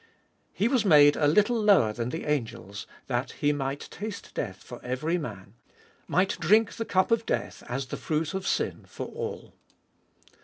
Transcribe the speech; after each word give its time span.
"He 0.51 0.67
was 0.67 0.83
made 0.83 1.15
a 1.15 1.27
little 1.27 1.61
lower 1.61 1.93
than 1.93 2.09
the 2.09 2.25
angels 2.25 2.87
that 3.05 3.33
He 3.33 3.53
might 3.53 3.81
taste 3.91 4.33
death 4.33 4.63
for 4.63 4.83
every 4.83 5.19
man," 5.19 5.53
might 6.07 6.39
drink 6.39 6.73
the 6.73 6.85
cup 6.85 7.11
of 7.11 7.23
death, 7.27 7.61
as 7.69 7.85
the 7.85 7.97
fruit 7.97 8.33
of 8.33 8.47
sin, 8.47 8.85
for 8.87 9.05
all. 9.05 9.53